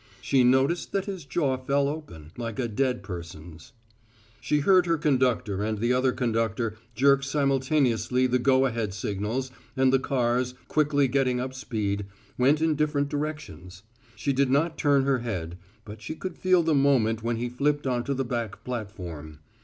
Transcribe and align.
She 0.19 0.43
noticed 0.43 0.93
that 0.93 1.05
his 1.05 1.25
jaw 1.25 1.57
fell 1.57 1.87
open, 1.87 2.31
like 2.35 2.57
a 2.57 2.67
dead 2.67 3.03
person's. 3.03 3.71
She 4.39 4.61
heard 4.61 4.87
her 4.87 4.97
conductor 4.97 5.61
and 5.63 5.77
the 5.77 5.93
other 5.93 6.11
conductor 6.11 6.73
jerk 6.95 7.21
simultaneously 7.23 8.25
the 8.25 8.39
go 8.39 8.65
ahead 8.65 8.95
signals 8.95 9.51
and 9.77 9.93
the 9.93 9.99
cars, 9.99 10.55
quickly 10.67 11.07
getting 11.07 11.39
up 11.39 11.53
speed, 11.53 12.07
went 12.35 12.61
in 12.61 12.73
different 12.75 13.09
directions. 13.09 13.83
She 14.15 14.33
did 14.33 14.49
not 14.49 14.75
turn 14.75 15.03
her 15.03 15.19
head, 15.19 15.59
but 15.85 16.01
she 16.01 16.15
could 16.15 16.35
feel 16.35 16.63
the 16.63 16.73
moment 16.73 17.21
when 17.21 17.35
he 17.35 17.47
flipped 17.47 17.85
onto 17.85 18.15
the 18.15 18.25
back 18.25 18.63
platform. 18.63 19.37